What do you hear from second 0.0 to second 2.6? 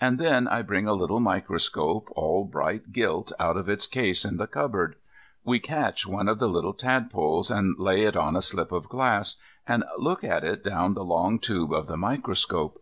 And then I bring a little microscope, all